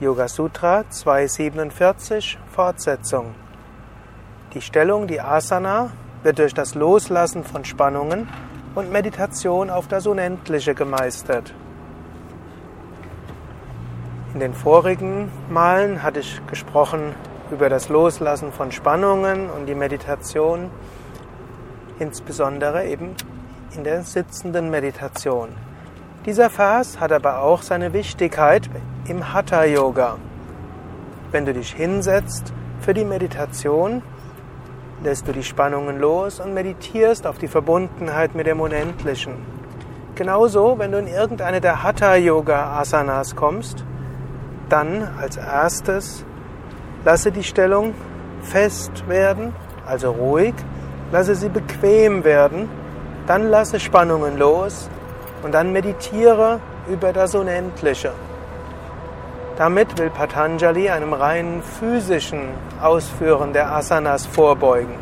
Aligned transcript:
Yoga 0.00 0.28
Sutra 0.28 0.88
247 0.88 2.38
Fortsetzung. 2.52 3.34
Die 4.54 4.60
Stellung, 4.60 5.08
die 5.08 5.20
Asana, 5.20 5.90
wird 6.22 6.38
durch 6.38 6.54
das 6.54 6.76
Loslassen 6.76 7.42
von 7.42 7.64
Spannungen 7.64 8.28
und 8.76 8.92
Meditation 8.92 9.70
auf 9.70 9.88
das 9.88 10.06
Unendliche 10.06 10.76
gemeistert. 10.76 11.52
In 14.34 14.38
den 14.38 14.54
vorigen 14.54 15.32
Malen 15.50 16.00
hatte 16.00 16.20
ich 16.20 16.46
gesprochen 16.46 17.16
über 17.50 17.68
das 17.68 17.88
Loslassen 17.88 18.52
von 18.52 18.70
Spannungen 18.70 19.50
und 19.50 19.66
die 19.66 19.74
Meditation, 19.74 20.70
insbesondere 21.98 22.86
eben 22.86 23.16
in 23.74 23.82
der 23.82 24.04
sitzenden 24.04 24.70
Meditation. 24.70 25.48
Dieser 26.24 26.50
Vers 26.50 27.00
hat 27.00 27.10
aber 27.10 27.42
auch 27.42 27.62
seine 27.62 27.92
Wichtigkeit 27.92 28.70
im 29.08 29.32
Hatha 29.32 29.64
Yoga. 29.64 30.18
Wenn 31.30 31.46
du 31.46 31.54
dich 31.54 31.72
hinsetzt 31.72 32.52
für 32.80 32.92
die 32.92 33.04
Meditation, 33.04 34.02
lässt 35.02 35.26
du 35.26 35.32
die 35.32 35.42
Spannungen 35.42 35.98
los 35.98 36.40
und 36.40 36.52
meditierst 36.52 37.26
auf 37.26 37.38
die 37.38 37.48
Verbundenheit 37.48 38.34
mit 38.34 38.46
dem 38.46 38.60
Unendlichen. 38.60 39.34
Genauso, 40.14 40.78
wenn 40.78 40.92
du 40.92 40.98
in 40.98 41.06
irgendeine 41.06 41.60
der 41.60 41.82
Hatha 41.82 42.16
Yoga 42.16 42.78
Asanas 42.78 43.34
kommst, 43.34 43.84
dann 44.68 45.08
als 45.18 45.36
erstes 45.38 46.24
lasse 47.04 47.32
die 47.32 47.44
Stellung 47.44 47.94
fest 48.42 49.08
werden, 49.08 49.54
also 49.86 50.10
ruhig, 50.10 50.54
lasse 51.12 51.34
sie 51.34 51.48
bequem 51.48 52.24
werden, 52.24 52.68
dann 53.26 53.48
lasse 53.48 53.80
Spannungen 53.80 54.38
los 54.38 54.90
und 55.42 55.54
dann 55.54 55.72
meditiere 55.72 56.60
über 56.90 57.12
das 57.12 57.34
Unendliche. 57.34 58.12
Damit 59.58 59.98
will 59.98 60.08
Patanjali 60.08 60.88
einem 60.88 61.12
rein 61.12 61.62
physischen 61.80 62.50
Ausführen 62.80 63.52
der 63.52 63.72
Asanas 63.72 64.24
vorbeugen. 64.24 64.94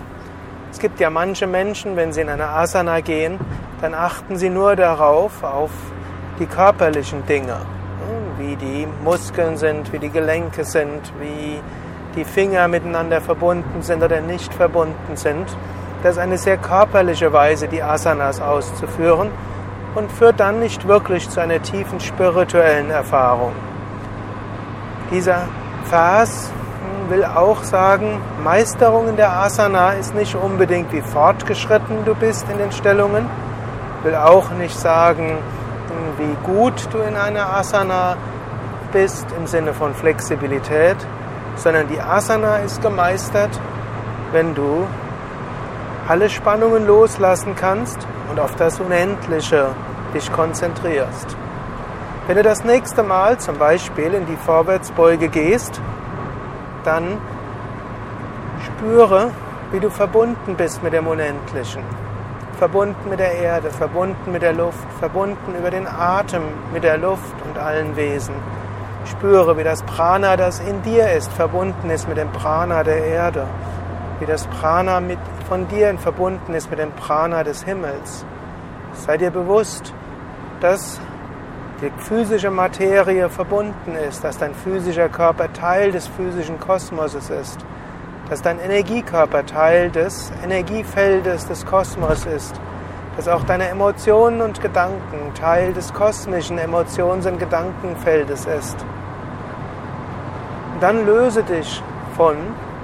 Es 0.73 0.79
gibt 0.79 0.99
ja 0.99 1.11
manche 1.11 1.47
Menschen, 1.47 1.95
wenn 1.95 2.15
sie 2.15 2.23
in 2.23 2.31
eine 2.31 2.49
Asana 2.49 3.01
gehen, 3.01 3.39
dann 3.83 3.93
achten 3.93 4.39
sie 4.39 4.49
nur 4.49 4.75
darauf, 4.75 5.45
auf 5.45 5.71
die 6.39 6.47
körperlichen 6.47 7.27
Dinge, 7.27 7.59
wie 8.39 8.57
die 8.57 8.89
Muskeln 9.05 9.59
sind, 9.59 9.93
wie 9.93 9.99
die 9.99 10.09
Gelenke 10.09 10.65
sind, 10.65 11.13
wie 11.21 11.61
die 12.17 12.25
Finger 12.25 12.67
miteinander 12.67 13.21
verbunden 13.21 13.83
sind 13.83 14.03
oder 14.03 14.23
nicht 14.23 14.55
verbunden 14.55 15.17
sind. 15.17 15.55
Das 16.03 16.13
ist 16.13 16.19
eine 16.19 16.39
sehr 16.39 16.57
körperliche 16.57 17.31
Weise, 17.31 17.69
die 17.69 17.83
Asanas 17.83 18.41
auszuführen 18.41 19.29
und 19.95 20.11
führt 20.11 20.41
dann 20.41 20.61
nicht 20.61 20.89
wirklich 20.89 21.29
zu 21.29 21.43
einer 21.43 21.61
tiefen 21.61 22.01
spirituellen 22.01 22.89
Erfahrung. 22.89 23.53
Dieser 25.11 25.43
Vers 25.85 26.51
will 27.09 27.25
auch 27.25 27.63
sagen, 27.63 28.21
Meisterung 28.43 29.09
in 29.09 29.17
der 29.17 29.33
Asana 29.33 29.93
ist 29.93 30.15
nicht 30.15 30.35
unbedingt 30.35 30.93
wie 30.93 31.01
fortgeschritten 31.01 32.05
du 32.05 32.15
bist 32.15 32.49
in 32.51 32.59
den 32.59 32.73
Stellungen, 32.73 33.27
will 34.03 34.17
auch 34.17 34.51
nicht 34.51 34.77
sagen, 34.77 35.39
wie 36.19 36.37
gut 36.45 36.89
du 36.93 36.99
in 36.99 37.17
einer 37.17 37.55
Asana 37.55 38.17
bist 38.93 39.27
im 39.37 39.47
Sinne 39.47 39.75
von 39.75 39.95
Flexibilität, 39.95 40.97
sondern 41.55 41.87
die 41.89 42.01
Asana 42.01 42.59
ist 42.59 42.83
gemeistert, 42.83 43.61
wenn 44.33 44.55
du 44.55 44.87
alle 46.09 46.29
Spannungen 46.29 46.87
loslassen 46.87 47.55
kannst 47.57 47.99
und 48.31 48.41
auf 48.41 48.55
das 48.57 48.81
Unendliche 48.81 49.69
dich 50.15 50.33
konzentrierst. 50.33 51.37
Wenn 52.27 52.37
du 52.39 52.43
das 52.43 52.65
nächste 52.65 53.05
Mal 53.05 53.39
zum 53.39 53.57
Beispiel 53.57 54.13
in 54.13 54.27
die 54.27 54.35
Vorwärtsbeuge 54.35 55.29
gehst, 55.29 55.81
dann 56.83 57.19
spüre, 58.65 59.31
wie 59.71 59.79
du 59.79 59.91
verbunden 59.91 60.57
bist 60.57 60.83
mit 60.83 60.93
dem 60.93 61.07
Unendlichen. 61.07 61.85
Verbunden 62.59 63.09
mit 63.09 63.21
der 63.21 63.33
Erde, 63.33 63.71
verbunden 63.71 64.33
mit 64.33 64.43
der 64.43 64.55
Luft, 64.55 64.91
verbunden 64.99 65.55
über 65.57 65.71
den 65.71 65.87
Atem 65.87 66.43
mit 66.73 66.83
der 66.83 66.99
Luft 66.99 67.37
und 67.45 67.63
allen 67.63 67.95
Wesen. 67.95 68.35
Spüre, 69.05 69.57
wie 69.57 69.63
das 69.63 69.85
Prana, 69.85 70.37
das 70.37 70.59
in 70.59 70.83
dir 70.83 71.09
ist, 71.13 71.33
verbunden 71.33 71.91
ist 71.91 72.09
mit 72.09 72.17
dem 72.17 72.33
Prana 72.33 72.83
der 72.83 73.05
Erde. 73.05 73.47
Wie 74.19 74.27
das 74.27 74.49
Prana 74.49 74.99
mit, 74.99 75.21
von 75.47 75.69
dir 75.69 75.97
verbunden 75.97 76.55
ist 76.55 76.71
mit 76.71 76.81
dem 76.81 76.91
Prana 76.91 77.45
des 77.45 77.63
Himmels. 77.63 78.25
Sei 78.95 79.17
dir 79.17 79.31
bewusst, 79.31 79.95
dass 80.61 80.99
die 81.83 81.91
physische 81.99 82.51
Materie 82.51 83.29
verbunden 83.29 83.95
ist, 84.09 84.25
dass 84.25 84.39
dein 84.39 84.55
physischer 84.55 85.09
Körper 85.09 85.53
Teil 85.53 85.93
des 85.93 86.07
physischen 86.09 86.59
Kosmoses 86.59 87.29
ist, 87.29 87.59
dass 88.31 88.41
dein 88.41 88.59
Energiekörper 88.59 89.45
Teil 89.45 89.91
des 89.91 90.33
Energiefeldes 90.43 91.47
des 91.47 91.67
Kosmos 91.67 92.25
ist, 92.25 92.59
dass 93.17 93.29
auch 93.29 93.45
deine 93.45 93.69
Emotionen 93.69 94.41
und 94.41 94.61
Gedanken 94.61 95.35
Teil 95.35 95.73
des 95.75 95.93
kosmischen 95.93 96.59
Emotions- 96.59 97.27
und 97.27 97.39
Gedankenfeldes 97.39 98.47
ist. 98.47 98.77
Dann 100.81 101.07
löse 101.07 101.43
dich 101.43 101.83
von 102.17 102.37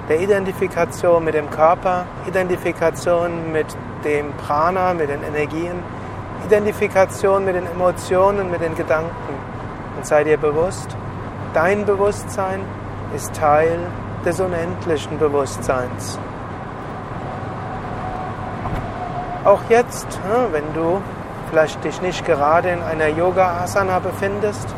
der 0.09 0.19
Identifikation 0.19 1.23
mit 1.23 1.33
dem 1.33 1.49
Körper, 1.49 2.05
Identifikation 2.27 3.51
mit 3.51 3.67
dem 4.03 4.33
Prana, 4.33 4.93
mit 4.93 5.09
den 5.09 5.23
Energien, 5.23 5.83
Identifikation 6.45 7.45
mit 7.45 7.55
den 7.55 7.67
Emotionen, 7.67 8.51
mit 8.51 8.61
den 8.61 8.75
Gedanken. 8.75 9.35
Und 9.97 10.05
sei 10.05 10.23
dir 10.23 10.37
bewusst, 10.37 10.95
dein 11.53 11.85
Bewusstsein 11.85 12.61
ist 13.15 13.33
Teil 13.33 13.79
des 14.25 14.39
unendlichen 14.39 15.19
Bewusstseins. 15.19 16.19
Auch 19.45 19.61
jetzt, 19.69 20.07
wenn 20.51 20.73
du 20.73 21.01
vielleicht 21.49 21.83
dich 21.83 22.01
nicht 22.01 22.25
gerade 22.25 22.69
in 22.69 22.81
einer 22.81 23.07
Yoga-Asana 23.07 23.99
befindest, 23.99 24.73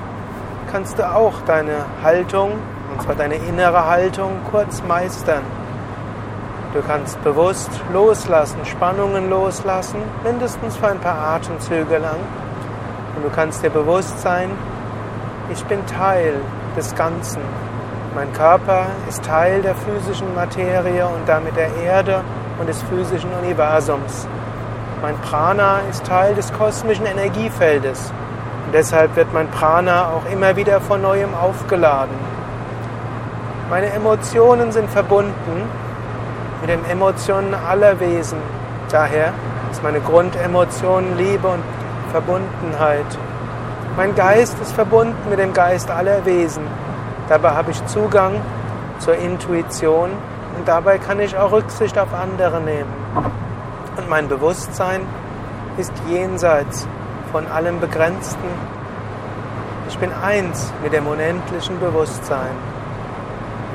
kannst 0.71 0.97
du 0.97 1.07
auch 1.07 1.33
deine 1.45 1.85
Haltung, 2.03 2.53
und 2.91 3.01
zwar 3.03 3.15
deine 3.15 3.35
innere 3.35 3.85
Haltung, 3.85 4.31
kurz 4.51 4.81
meistern. 4.83 5.43
Du 6.75 6.81
kannst 6.81 7.23
bewusst 7.23 7.69
loslassen, 7.93 8.65
Spannungen 8.65 9.29
loslassen, 9.29 9.95
mindestens 10.25 10.75
für 10.75 10.87
ein 10.87 10.99
paar 10.99 11.17
Atemzüge 11.17 11.99
lang. 11.99 12.19
Und 13.15 13.23
du 13.23 13.29
kannst 13.33 13.63
dir 13.63 13.69
bewusst 13.69 14.19
sein, 14.19 14.51
ich 15.49 15.63
bin 15.67 15.85
Teil 15.85 16.33
des 16.75 16.93
Ganzen. 16.93 17.39
Mein 18.13 18.33
Körper 18.33 18.87
ist 19.07 19.23
Teil 19.23 19.61
der 19.61 19.73
physischen 19.73 20.35
Materie 20.35 21.07
und 21.07 21.21
damit 21.27 21.55
der 21.55 21.73
Erde 21.77 22.19
und 22.59 22.67
des 22.67 22.83
physischen 22.83 23.29
Universums. 23.41 24.27
Mein 25.01 25.17
Prana 25.19 25.79
ist 25.89 26.05
Teil 26.05 26.35
des 26.35 26.51
kosmischen 26.51 27.05
Energiefeldes. 27.05 28.11
Und 28.65 28.73
deshalb 28.73 29.15
wird 29.15 29.33
mein 29.33 29.49
Prana 29.49 30.09
auch 30.09 30.29
immer 30.29 30.57
wieder 30.57 30.81
von 30.81 31.01
neuem 31.01 31.35
aufgeladen. 31.35 32.15
Meine 33.69 33.93
Emotionen 33.93 34.73
sind 34.73 34.89
verbunden 34.89 35.84
mit 36.65 36.73
den 36.73 36.85
Emotionen 36.89 37.53
aller 37.53 37.99
Wesen. 37.99 38.39
Daher 38.89 39.33
ist 39.71 39.83
meine 39.83 39.99
Grundemotion 39.99 41.15
Liebe 41.15 41.47
und 41.47 41.63
Verbundenheit. 42.11 43.05
Mein 43.95 44.15
Geist 44.15 44.57
ist 44.59 44.71
verbunden 44.71 45.29
mit 45.29 45.37
dem 45.37 45.53
Geist 45.53 45.91
aller 45.91 46.25
Wesen. 46.25 46.63
Dabei 47.29 47.51
habe 47.51 47.69
ich 47.69 47.85
Zugang 47.85 48.41
zur 48.97 49.15
Intuition 49.15 50.09
und 50.57 50.67
dabei 50.67 50.97
kann 50.97 51.19
ich 51.19 51.37
auch 51.37 51.51
Rücksicht 51.51 51.99
auf 51.99 52.11
andere 52.15 52.59
nehmen. 52.59 52.91
Und 53.97 54.09
mein 54.09 54.27
Bewusstsein 54.27 55.01
ist 55.77 55.93
jenseits 56.09 56.87
von 57.31 57.45
allem 57.45 57.79
Begrenzten. 57.79 58.49
Ich 59.87 59.99
bin 59.99 60.09
eins 60.11 60.73
mit 60.81 60.93
dem 60.93 61.05
unendlichen 61.05 61.79
Bewusstsein. 61.79 62.55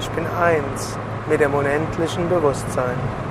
Ich 0.01 0.11
bin 0.11 0.27
eins 0.27 0.99
mit 1.31 1.41
dem 1.41 1.55
unendlichen 1.55 2.29
Bewusstsein. 2.29 3.30